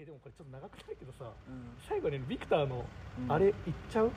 [0.00, 1.76] えでもこれちょっと長くないけどさうん。
[1.86, 2.84] 最後にビクターの
[3.26, 3.32] うん。
[3.32, 4.10] あれ言っちゃう？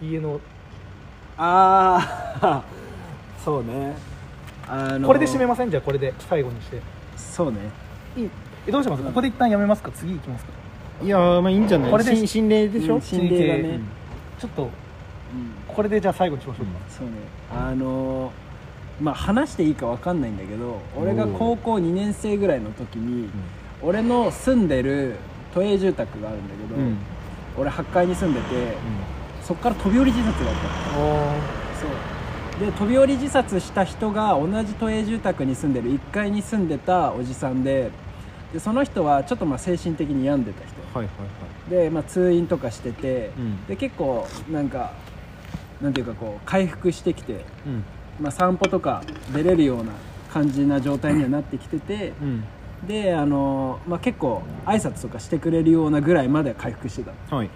[0.00, 0.10] 何？
[0.10, 0.40] 家の。
[1.36, 2.62] ああ
[3.44, 3.94] そうね。
[4.68, 5.70] あのこれで締めません？
[5.70, 6.80] じゃあこれで最後にして。
[7.16, 7.58] そうね。
[8.16, 8.30] いい。
[8.66, 9.02] えどうします？
[9.04, 9.90] ここで一旦やめますか？
[9.92, 10.50] 次行きますか。
[11.02, 11.90] いやーまあいいんじゃない？
[11.90, 13.80] これで心心霊でしょ、うん心霊だね、
[14.38, 14.70] ちょっとうん。
[15.68, 17.12] これでじゃあ最後にしましょうか、そうね。
[17.54, 18.32] あのー
[19.00, 23.30] まあ話していいかわかんないんだけど俺が高校2年生ぐらいの時に
[23.82, 25.16] 俺の住んでる
[25.54, 26.96] 都営住宅があるんだけど、うん。
[27.58, 28.76] 俺8階に住んでて
[29.42, 31.34] そっから飛び降り自殺があったの。
[31.80, 32.66] そう。
[32.66, 37.90] で飛び降り自殺した人が同じ都営住宅に住んでる1階に住んでたおじさんで
[38.52, 40.98] でその人はちょっとまあ精神的に病んでた人。
[40.98, 41.14] はいはい
[41.72, 41.84] はい。
[41.84, 43.66] で、まあ、通院とかしてて、うん。
[43.66, 44.92] で結構なんか
[45.80, 47.84] なんていうかこう回復してきて、うん。
[48.20, 49.02] まあ、散歩とか
[49.32, 49.92] 出れるような
[50.30, 52.44] 感じな状態にはなってきててうん
[52.86, 57.50] であの、まあ、結構挨拶とかしてくれるようなぐらいまで回復してたはい。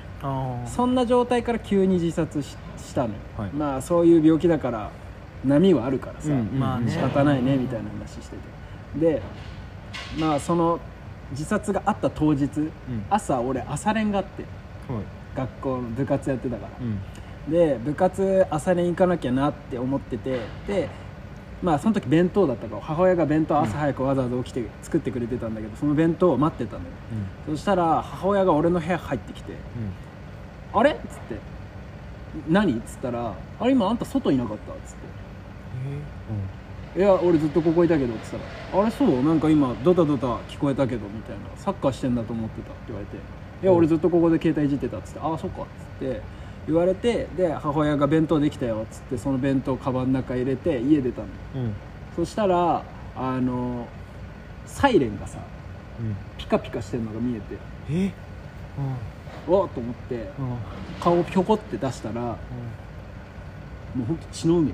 [0.67, 3.09] そんな状態から急に自殺ししたの。
[3.09, 3.51] よ、はい。
[3.51, 4.91] まあそういう病気だから
[5.45, 6.91] 波はあるからさ、うんまあね。
[6.91, 8.37] 仕方ないねみたいな話して
[8.99, 9.07] て。
[9.17, 9.23] で
[10.19, 10.81] まあその
[11.31, 12.49] 自殺があった当日、
[13.11, 14.43] 朝俺朝練があって
[14.93, 15.03] はい。
[15.35, 17.01] 学校の部活やってたから、うん。
[17.53, 20.89] で部活朝練行かなきゃなって思っててで
[21.63, 22.77] まあその時弁当だったか。
[22.77, 26.91] ら母親が弁当朝早くわざわざ起きて作ってくれてたんだけどその弁当を待ってたのよ。
[27.47, 29.53] そしたら母親が俺の部屋入ってきて
[30.75, 31.39] 「あれ?」っつって
[32.51, 34.95] 「何?」っつったら「あれ今あんた外いなかった?」っつっ
[36.95, 38.39] て「いや俺ずっとここいたけど」っつっ
[38.73, 39.23] たら「あれそう？
[39.23, 43.17] なんか今ドタドタ聞こえたけど」みたいな「サッカーしてんだと思ってた」って言われて
[43.63, 45.65] 「いや俺ずっとここで携帯いじってた」っつって「ああそっか」っ
[46.01, 46.21] つって
[46.67, 51.27] 言われてで母親が弁当できたよっつってその弁当カバンの中入れて家出たの。
[51.57, 51.63] うん。
[51.63, 51.75] うん
[52.17, 52.85] そしたら
[53.17, 53.89] あの
[54.67, 55.39] サイレンがさ
[56.01, 56.17] うん。
[56.39, 57.57] ピカピカしてるのが見えて
[57.91, 58.13] え？
[59.49, 60.29] おっと思ってうん。
[61.01, 62.37] 顔をぴょこって出したらも
[64.01, 64.73] うほんと血の海。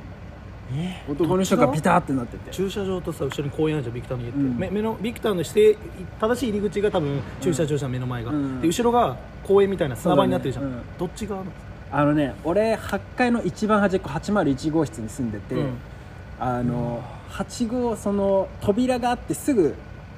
[0.72, 1.02] え？
[1.10, 2.50] 男の人がビターってなってて。
[2.50, 5.78] 駐車場とさ後ろに公園あるじゃんビクターの家って、うんめ目のビクターの指定
[6.20, 8.60] 正しい入り口が多分駐車場じゃん、目の前が、うん。
[8.60, 10.82] で後ろが公園みたいな砂場になってるじゃん、そうだね。
[10.98, 11.52] どっち側なの？
[11.92, 15.78] あのね俺8階の一番端っこ801号室に住んでて、うん。
[16.38, 19.74] あの8号その扉があってすぐ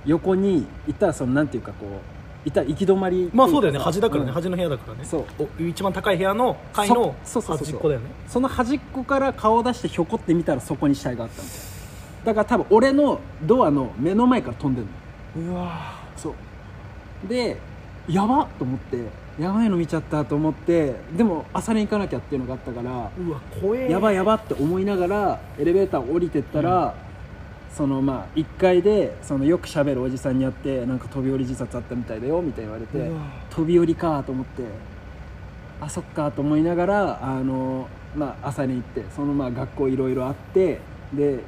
[0.07, 3.79] 横にいたらそのなんていうかこういたら行き止まりまあそうだよね。
[3.79, 4.35] 端だからね、うん。
[4.35, 5.05] 端の部屋だからね。
[5.05, 5.25] そう。
[5.39, 8.07] お一番高い部屋の階の端っこだよね。
[8.29, 11.59] その端っこから顔を出してひょこって見たらそこに死体があったんだよ。
[12.25, 15.53] だから多分俺のドアの目の前から飛んでるの。
[15.53, 16.35] うわそ
[17.25, 17.29] う。
[17.29, 17.57] で
[18.09, 23.91] やばっと思ってやばいの見ちゃったと思ってでも朝練行かなきゃっていうのがあったからうわ怖え。
[23.91, 26.95] やばいやばって思いながらエレベーター降りてったら、
[27.75, 33.11] そのまあ1階でそのよく喋るおじさんに会ってなんか飛び降り自殺あったみたいだよみたいに言われて
[33.51, 34.63] 飛び降りかと思って
[35.81, 40.81] あそっかと思いながらあの、まあ、朝に行ってそのまあ学校いろいろあって
[41.15, 41.41] で、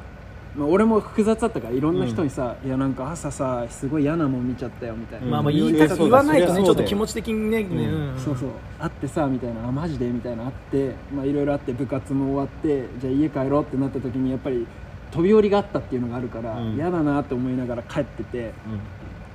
[0.56, 5.58] まあ、俺も複雑だったからいろんな人にさ、いやなんか朝さすごい嫌なもん見ちゃったよみたいな、まあまあうん。
[5.58, 7.86] 言い言わないとねちょっと気持ち的にね、ね。
[7.86, 8.14] うん。
[8.14, 8.50] んそうそう。
[8.78, 9.66] 会ってさみたいな。
[9.66, 14.66] あマジでみたいなあってまあいろいろあって部活も終わってじゃあ家帰ろうってなった時にやっぱり
[15.10, 16.74] 飛び降りがあったっていうのがあるからうん。
[16.76, 18.52] 嫌、だなって思いながら帰ってて。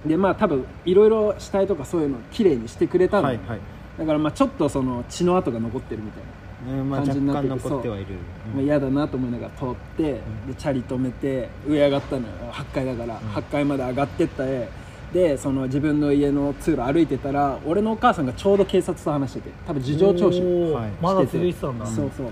[0.06, 3.59] でまあ多分いろいろ死体とかそういうの綺麗にしてくれたの、はいはい。
[3.97, 6.29] だからまあちょっとその血の跡が残ってるみたいな、
[6.68, 8.06] うんまあ若感じになってて干残ってはいる。
[8.53, 10.20] まあ、嫌だなと思いながら通って、で
[10.58, 12.28] チャリ止めて上上がったのよ。
[12.52, 14.70] 8階だから、8階まで上がってった絵。
[15.14, 21.86] でその自分の家の通路歩いてたら俺のお母さんがちょうど警察と話してて多分事情聴取してて続いてたんだ。
[21.88, 22.31] そうそう、ま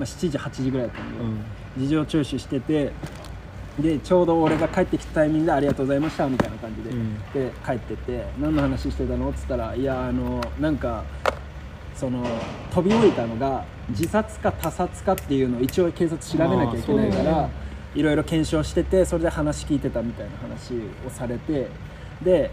[0.00, 1.40] あ、7時8時ぐらいだったんで、うん。
[1.78, 2.92] 事情聴取してて
[3.78, 7.18] でちょうど俺が帰ってきたタイミングで「ありがとうございました」みたいな感じで、うん。
[7.32, 11.04] で帰ってって「何の話してたの?」っつったら「いやあのなんか
[12.00, 12.26] その
[12.74, 17.50] 飛び降りたのが自殺か他殺かっていうのを一応警察調べなきゃいけないから、
[17.94, 20.74] いろいろ検証しててそれで話聞いてたみたいな話
[21.06, 21.68] をされて
[22.22, 22.50] で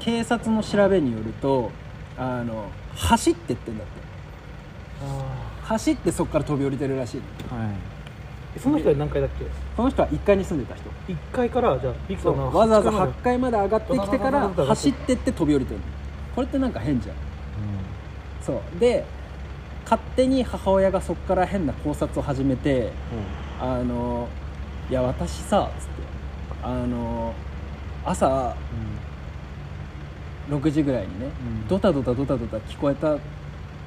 [0.00, 1.70] 警察の調べによると
[2.18, 4.02] あの走ってってんだって。
[5.62, 7.56] 走ってそこから飛び降りてるらしいの。
[7.56, 7.74] はい。
[8.56, 9.44] えその人は何階だっけ？
[9.76, 10.90] この人は1階に住んでた人。
[11.08, 15.86] 1階からじゃあビクわざわざ8階まで8階まで上がってきてから走ってって飛び降りてるの。
[16.34, 17.16] これってなんか変じゃん
[18.44, 18.80] そう。
[18.80, 19.04] で
[19.84, 22.92] 勝手に母親がそこから変な考察を始めて
[23.60, 24.28] あの
[24.90, 25.92] いや私さつって
[26.62, 27.34] あの
[28.04, 28.54] 朝
[30.48, 31.28] 6時ぐらいにね、う
[31.64, 31.68] ん。
[31.68, 33.18] ドタドタドタドタ聞こえたっ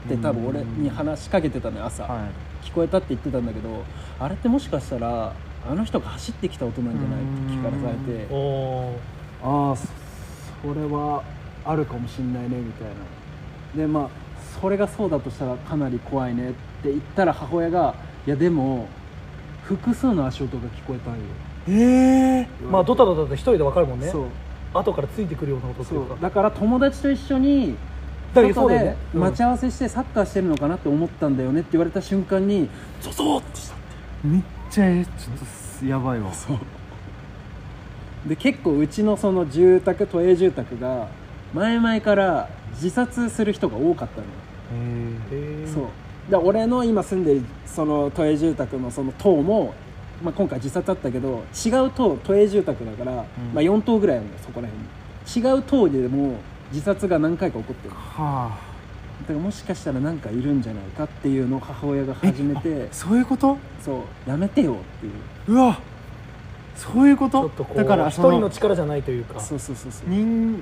[0.07, 2.25] て多分俺に話しかけてたのよ朝、は
[2.63, 2.65] い。
[2.65, 3.83] 聞こえたって言ってたんだけど
[4.19, 5.33] あれってもしかしたら
[5.67, 7.21] あの人が走ってきた音なんじゃない？
[7.21, 8.27] って聞かされて。
[9.43, 9.87] ああそ
[10.67, 11.23] これは
[11.65, 12.93] あるかもしんないねみたいな。
[13.75, 14.09] でまあ
[14.61, 16.53] それがそうだとしたらかなり怖いねっ
[16.83, 17.95] て言ったら母親が
[18.25, 18.87] いやでも
[19.63, 21.19] 複数の足音が聞こえたんよ。
[21.67, 24.07] ええまあドタドタって一人で分かるもんね。
[24.09, 24.25] そう。
[24.73, 26.05] 後からついてくるような音ってそいう。
[26.05, 27.75] かうだから友達と一緒に
[28.33, 32.69] 外で待ち合わせしてサッカーしてるのかなって思ったんだよねって言われた瞬間に
[33.01, 33.75] ゾゾーってした
[34.23, 36.31] めっちゃえちょっとすやばいわ。
[38.27, 41.07] で結構うちのその住宅都営住宅が
[41.55, 44.23] 前々から自殺する人が多かったの。
[44.23, 44.29] よ
[45.31, 45.85] えそう。
[46.29, 49.73] で俺の今住んでるその都営住宅のその棟も、
[50.21, 53.25] まあ、今回自殺あったけど違う棟都営住宅だから、まあ、
[53.61, 55.55] 4棟ぐらいあるのよそこら辺に。
[55.55, 56.35] 違う棟でも
[56.71, 57.93] 自殺が何回か起こってる。
[57.93, 59.25] だはあ。
[59.25, 63.57] からもしかしたら何かいるんじゃないかっていうのを母親が始めてそういうこと？
[63.79, 64.29] そう。
[64.29, 65.13] やめてよっていう。
[65.53, 65.79] うわ。
[66.75, 67.39] そういうこと？
[67.39, 69.39] ちょっとこうだから一人の力じゃないというか。
[69.39, 70.09] そうそうそうそう。
[70.09, 70.61] 人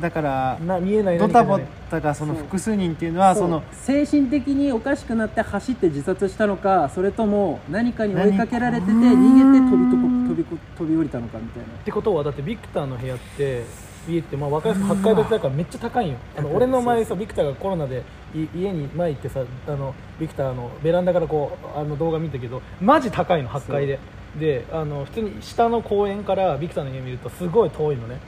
[0.00, 1.60] だからな見えないドタボ
[1.90, 11.68] タがその複数人っていうのはその精神的におかしくなって走って自殺したのかそれとも何かに追いかけられてて何逃げて飛びとこ飛びこ飛び降りたのかみたいな。
[11.68, 13.64] ってことはだってビクターの部屋って
[14.08, 16.18] 家ってまあ分かりやすく8階建てだからめっちゃ高いんよ。
[16.36, 18.02] あの俺の前さビクターがコロナで
[18.34, 23.98] い家に前行ってさあのビクターのベランダからこうあの動画見たけどマジ高いの8階で。
[24.38, 28.20] であの普通に下の公園からビクターの家見るとすごい遠いのね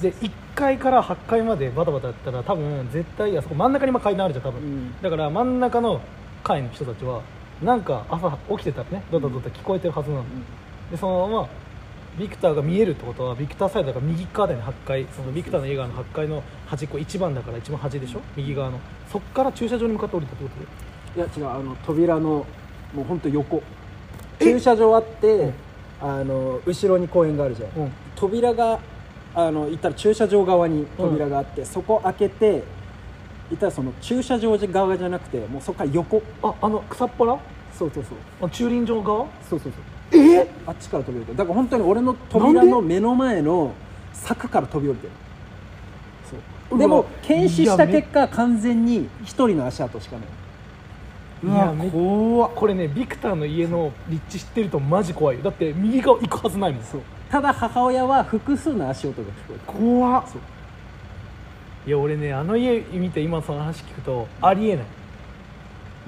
[0.00, 5.02] で1階から8階までバタバタやったら多分絶対あそこ真ん中に今階段あるじゃん多分、うん。
[5.02, 6.00] だから真ん中の
[6.42, 7.22] 階の人たちは
[7.62, 10.24] なんか朝起きてたらねドタドタ聞こえてるはずなの、
[10.90, 11.48] でそのまま
[12.18, 15.06] ビクターが見えるってことはビクターサイドだから右側だよね8階。
[15.16, 18.20] そのビクターの家側の8階の端っこ1番だから一番端でしょ？
[18.36, 18.78] 右側の。
[19.10, 20.66] そっから駐車場に向かって降りたってことで。
[21.16, 22.46] いや違うあの扉の
[22.92, 23.62] もう本当横。
[24.40, 25.54] 駐車場あって、うん。
[26.00, 27.92] あの後ろに公園があるじゃん、うん。
[28.16, 28.80] 扉が
[29.34, 32.62] あの行ったら駐車場側に扉があって、そこ開けて
[33.50, 36.22] 行ったらその駐車場側じゃなくてもうそこから横。
[36.42, 37.38] ああの草っぱら？
[37.72, 38.46] そうそうそう。
[38.46, 39.26] あ駐輪場側？
[39.48, 39.72] そうそう
[40.12, 40.20] そう。
[40.20, 40.46] え？
[40.66, 41.38] あっちから飛び降りてる。
[41.38, 43.72] だから本当に俺の扉の目の前の
[44.12, 45.12] 柵から飛び降りてる。
[46.70, 46.78] そう。
[46.78, 50.26] でも検視した結果完全に一人の足跡しかない。
[51.44, 52.52] う怖っ。
[52.54, 55.42] これねビクターの家の立地知ってるとマジ怖いよ。
[55.42, 56.84] だって右側行くはずないもん。
[56.84, 57.00] そう
[57.32, 59.72] ただ母親は複数の足音が聞こえた。
[59.72, 60.30] 怖っ。
[60.30, 60.40] そう。
[61.86, 64.84] いや俺ねあの家見て今その話聞くとありえない。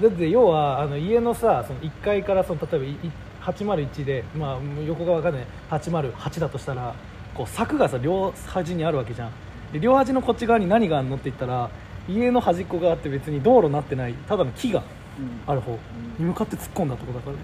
[0.03, 2.97] だって要はあの家のさその1階からその例えばいい
[3.41, 5.47] 801で、まあ、横が分かんない。
[5.71, 6.93] 808だとしたら
[7.33, 9.31] こう柵がさ両端にあるわけじゃん。
[9.73, 11.71] で両端のこっち側に何があるのって言ったら
[12.07, 14.13] 家の端っこがあって別に道路になってない。
[14.13, 14.83] ただの木が
[15.17, 15.51] うん。
[15.51, 15.71] ある方
[16.19, 17.39] に向かって突っ込んだとこだからね。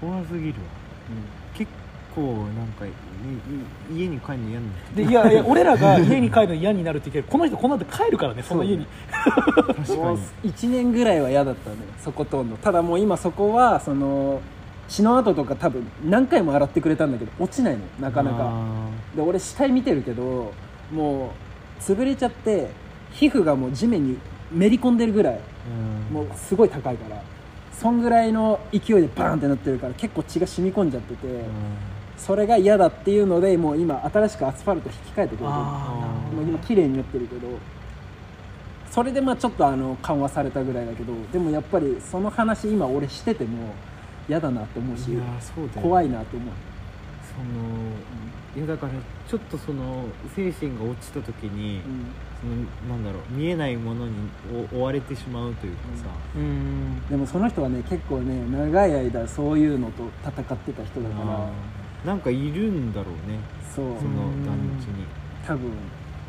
[0.00, 0.54] 怖すぎるわ。
[1.08, 1.43] 結
[2.14, 2.88] 構なんかい
[3.92, 8.86] い家に帰るの嫌になってでいやいや俺らが家に帰るの嫌になるって言うけどこの人この後帰るからねその家に。
[9.12, 12.56] 確かもうに1年ぐらいは嫌だったねそことんの。
[12.56, 14.40] ただもう今そこはその
[14.88, 18.52] 血の跡とか多分何回も洗ってくれたんだけど落ちないのなかなか。
[19.16, 20.52] で俺死体見てるけど
[20.92, 21.32] も
[21.78, 22.68] う潰れちゃって
[23.12, 24.18] 皮膚がもう地面に
[24.52, 25.40] めり込んでるぐらい
[26.10, 26.14] うん。
[26.14, 27.20] もうすごい高いから。
[27.72, 31.26] そんぐらいの勢いでバーンってなってるから結構血が染み込んじゃってて、
[32.26, 35.48] それが嫌だっていうのでもう今新しくアスファルト引き換えてくれてる。
[35.48, 37.48] あもう今綺麗になってるけど。
[38.90, 43.74] それでまあちょっとあの緩和されたぐらいだけどでもやっぱりその話今俺してても
[44.28, 46.48] 嫌だなって思うしいやそうだよ怖いなって思う。
[47.34, 48.92] そのいやだから
[49.28, 50.04] ちょっとその
[50.36, 51.80] 精神が落ちた時に、
[52.40, 54.12] そのなんだろう見えないものに
[54.72, 57.06] 追追われてしまうというかさ、ーうん。
[57.10, 61.48] でもその人はね結構ね長い間そういうのと戦ってた人だから
[62.04, 63.38] なんかいるんだろうね。
[63.74, 63.86] そう。
[63.98, 65.04] その団地に。
[65.46, 65.70] 多分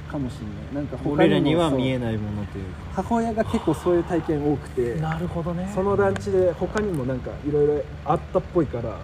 [0.10, 0.86] かもしれない。
[0.86, 2.70] なんか他俺らには見えないものというか。
[2.94, 4.96] 母親が結構そういう体験多くて。
[4.96, 5.70] なるほどね。
[5.74, 8.98] その団地で他にもなんかいろいろあったっぽいから。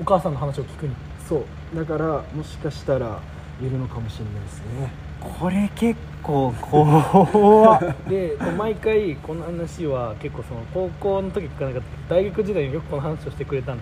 [0.00, 0.94] お母さんの話を聞くに。
[1.28, 1.76] そう。
[1.76, 3.20] だからもしかしたら
[3.60, 5.03] いるのかもしれないですね
[5.40, 13.78] これ結構怖っ で毎回この話は結構その高校の時聞かなかった大学時代によくこの話をしてくれたの。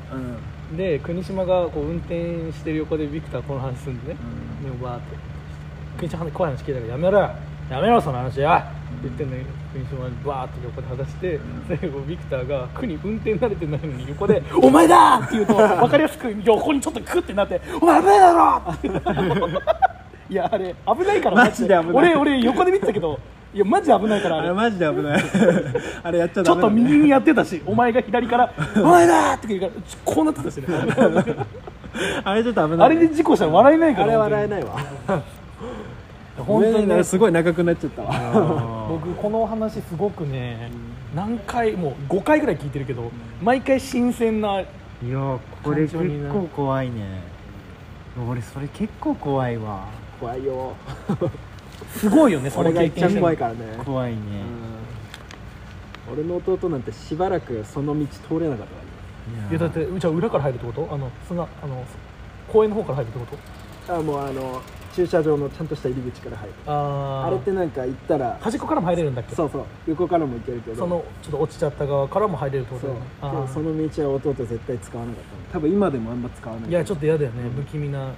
[0.71, 0.77] うん。
[0.77, 4.19] で国島がこう運転してる横でビクターこの話するんでね、
[4.65, 5.17] でもバーって。
[5.99, 7.31] 国島怖い話聞いたからやめろよ。
[7.71, 8.63] やめろその話やっ
[9.03, 18.89] て言ってんだけど国島がバーって横で話して最後ビクターが国運転慣れてないのに横で「お前だ!」って言うと分かりやすく横にちょっとクッてなって「お前危ないだろ!」って
[20.33, 21.77] いやあれ危ないからマジで。
[21.77, 21.93] 危ない。
[21.93, 23.21] 俺俺横で見てたけど
[23.53, 24.53] いやマジ危ないからあれ。
[24.55, 25.23] マジで危ない。
[26.03, 28.51] あれやっちゃちょっと右にやってたしお前が左から
[28.83, 30.65] 「お前だ!」って言うからちょこうなってたしね。
[32.25, 32.87] あれちょっと危ない。
[32.87, 34.71] あれで事故したら笑えないからあれ笑えないわ。
[36.39, 37.05] 本当にね。
[37.05, 38.87] すごい長くなっちゃったわ。
[38.89, 40.71] 僕この話すごくね
[41.15, 43.11] 何回もう5回ぐらい聞いてるけど
[43.43, 44.67] 毎回新鮮ない
[45.11, 45.99] やこれ結
[46.33, 47.21] 構怖いね。
[48.29, 49.87] 俺それ結構怖いわ
[50.23, 50.77] 怖いよ。
[51.99, 53.59] すごいよねその俺が一番怖いからね。
[53.85, 54.19] 怖いね、
[56.09, 56.13] うん。
[56.15, 58.83] 俺の弟なんてしばらくその道通れなかったわ
[59.51, 60.89] いやだってじゃあ裏から入るってこと？
[60.95, 61.85] あの砂あの
[62.53, 63.37] 公園の方から入るってこと？
[63.87, 64.63] けあもうあの
[64.95, 66.55] 駐車場のちゃんとした入り口から入る。
[66.67, 69.35] ああれってなんか行ったら端っこからも入れるんだっけ？
[69.35, 69.65] そうそう。
[69.89, 70.77] 横からも行けるけど。
[70.77, 72.87] そのちょっと落ちちゃった側からも入れるってこと？
[72.87, 72.97] そう。
[72.97, 75.43] だよでもーその道は弟絶対使わなかったの。
[75.53, 76.71] 多分今でもあんま使わない。
[76.71, 78.13] いやちょっと嫌だよね、うん不気味な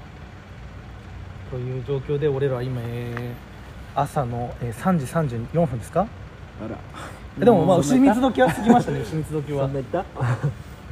[1.54, 3.54] という状況で俺らは今、えー
[3.96, 5.04] 朝の、えー3時
[5.46, 6.00] 34分ですか？
[6.00, 6.76] あら。
[7.40, 9.66] えでもまあ牛蜜時は過ぎましたね牛蜜時は。
[9.66, 10.04] そんな言った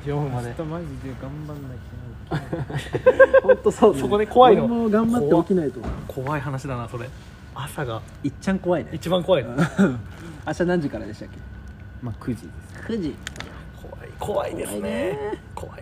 [0.06, 0.48] ？14分まで。
[0.56, 4.66] 明日マジで頑張んなきゃ本当そう、ね、そこで怖いの。
[4.66, 5.80] 俺も頑張って起きないと。
[6.06, 7.08] 怖い話だなそれ。
[7.56, 8.00] 朝が。
[8.22, 8.90] いっちゃん怖いね。
[8.92, 9.50] 一番怖いな
[10.46, 11.38] 明日何時からでしたっけ？
[12.02, 12.92] まあ9時です。
[12.92, 13.14] 9時。
[13.82, 15.38] 怖い怖いですね。
[15.56, 15.81] 怖いで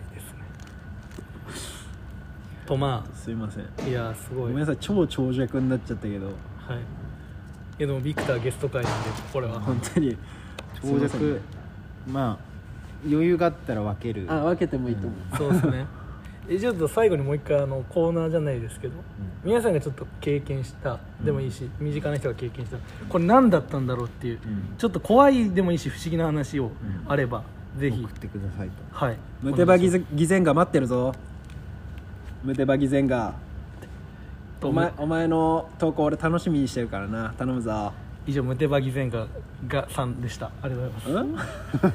[2.71, 3.65] とますいません。
[3.65, 4.47] あいやすごい。
[4.47, 6.27] ごめんなさい超長尺になっちゃったけど。
[6.27, 6.35] はい。
[6.77, 6.79] い
[7.79, 9.59] やでもビクターゲスト会なんでこれは。
[9.59, 10.15] 本当に。
[10.81, 11.41] 長尺。
[12.07, 12.37] まあ
[13.05, 14.25] 余裕があったら分ける。
[14.29, 15.85] あ分けてもいいと思う、そうですね。
[16.47, 18.93] えちょっと最後にもう一回あのコーナーじゃないですけど、
[19.43, 22.77] 皆さんがちょっと経験したでもいいし、身近な人が経験した
[23.09, 24.75] これ何だったんだろうっていう、ん。
[24.77, 26.71] ちょっと怖いでもいいし不思議な話を
[27.07, 27.43] あれば、
[27.77, 28.01] ぜひ。
[28.01, 28.73] 送ってくださいと。
[28.91, 29.17] はい。
[29.41, 29.89] ムテバ偽
[30.25, 31.13] 善が待ってるぞ
[32.43, 33.33] ムテバ偽善が。
[34.59, 37.33] とお前お前の投稿俺楽しみにしてるからな。
[37.37, 37.93] 頼むぞ。
[38.27, 39.25] 以上ムテバギゼンガ
[39.67, 40.51] がさんでした。
[40.61, 41.49] ありがとうございます。
[41.85, 41.93] うん？